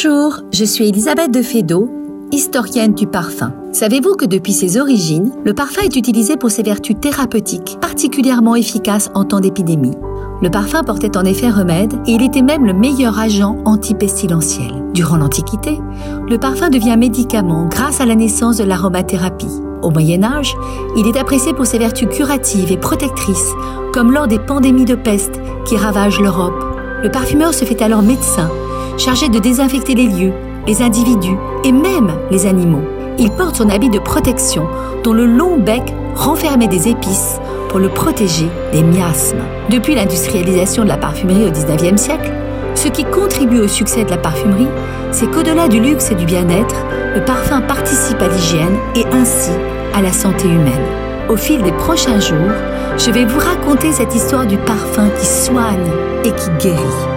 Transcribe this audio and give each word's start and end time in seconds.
Bonjour, 0.00 0.42
je 0.52 0.64
suis 0.64 0.86
Elisabeth 0.86 1.32
de 1.32 1.42
Fédot, 1.42 1.90
historienne 2.30 2.94
du 2.94 3.08
parfum. 3.08 3.52
Savez-vous 3.72 4.14
que 4.14 4.26
depuis 4.26 4.52
ses 4.52 4.78
origines, 4.78 5.32
le 5.44 5.54
parfum 5.54 5.82
est 5.82 5.96
utilisé 5.96 6.36
pour 6.36 6.52
ses 6.52 6.62
vertus 6.62 6.94
thérapeutiques, 7.00 7.78
particulièrement 7.80 8.54
efficaces 8.54 9.10
en 9.16 9.24
temps 9.24 9.40
d'épidémie? 9.40 9.96
Le 10.40 10.50
parfum 10.50 10.84
portait 10.84 11.16
en 11.16 11.24
effet 11.24 11.50
remède 11.50 11.94
et 12.06 12.12
il 12.12 12.22
était 12.22 12.42
même 12.42 12.64
le 12.64 12.74
meilleur 12.74 13.18
agent 13.18 13.56
antipestilentiel. 13.64 14.70
Durant 14.94 15.16
l'Antiquité, 15.16 15.80
le 16.28 16.38
parfum 16.38 16.70
devient 16.70 16.96
médicament 16.96 17.66
grâce 17.66 18.00
à 18.00 18.06
la 18.06 18.14
naissance 18.14 18.58
de 18.58 18.64
l'aromathérapie. 18.64 19.60
Au 19.82 19.90
Moyen 19.90 20.22
Âge, 20.22 20.54
il 20.96 21.08
est 21.08 21.18
apprécié 21.18 21.54
pour 21.54 21.66
ses 21.66 21.78
vertus 21.78 22.08
curatives 22.08 22.70
et 22.70 22.76
protectrices, 22.76 23.52
comme 23.92 24.12
lors 24.12 24.28
des 24.28 24.38
pandémies 24.38 24.84
de 24.84 24.94
peste 24.94 25.40
qui 25.64 25.76
ravagent 25.76 26.20
l'Europe. 26.20 26.64
Le 27.02 27.10
parfumeur 27.10 27.52
se 27.52 27.64
fait 27.64 27.82
alors 27.82 28.02
médecin 28.02 28.48
chargé 28.98 29.28
de 29.28 29.38
désinfecter 29.38 29.94
les 29.94 30.06
lieux, 30.06 30.32
les 30.66 30.82
individus 30.82 31.36
et 31.64 31.72
même 31.72 32.12
les 32.30 32.46
animaux. 32.46 32.82
Il 33.18 33.30
porte 33.30 33.56
son 33.56 33.68
habit 33.68 33.90
de 33.90 33.98
protection 33.98 34.66
dont 35.02 35.12
le 35.12 35.26
long 35.26 35.56
bec 35.56 35.82
renfermait 36.14 36.68
des 36.68 36.88
épices 36.88 37.40
pour 37.68 37.78
le 37.78 37.88
protéger 37.88 38.48
des 38.72 38.82
miasmes. 38.82 39.42
Depuis 39.70 39.94
l'industrialisation 39.94 40.84
de 40.84 40.88
la 40.88 40.96
parfumerie 40.96 41.46
au 41.46 41.50
XIXe 41.50 42.00
siècle, 42.00 42.30
ce 42.74 42.88
qui 42.88 43.04
contribue 43.04 43.60
au 43.60 43.68
succès 43.68 44.04
de 44.04 44.10
la 44.10 44.18
parfumerie, 44.18 44.68
c'est 45.10 45.30
qu'au-delà 45.30 45.68
du 45.68 45.80
luxe 45.80 46.10
et 46.10 46.14
du 46.14 46.26
bien-être, 46.26 46.76
le 47.14 47.24
parfum 47.24 47.60
participe 47.60 48.20
à 48.20 48.28
l'hygiène 48.28 48.76
et 48.94 49.04
ainsi 49.12 49.50
à 49.94 50.02
la 50.02 50.12
santé 50.12 50.46
humaine. 50.46 50.86
Au 51.28 51.36
fil 51.36 51.62
des 51.62 51.72
prochains 51.72 52.20
jours, 52.20 52.52
je 52.96 53.10
vais 53.10 53.24
vous 53.24 53.40
raconter 53.40 53.92
cette 53.92 54.14
histoire 54.14 54.46
du 54.46 54.56
parfum 54.58 55.08
qui 55.18 55.26
soigne 55.26 55.90
et 56.24 56.30
qui 56.30 56.50
guérit. 56.60 57.07